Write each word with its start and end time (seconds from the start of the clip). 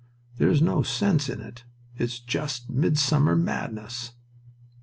There 0.37 0.49
is 0.49 0.63
no 0.63 0.81
sense 0.81 1.29
in 1.29 1.41
it. 1.41 1.63
It's 1.95 2.17
just 2.19 2.71
midsummer 2.71 3.35
madness!" 3.35 4.13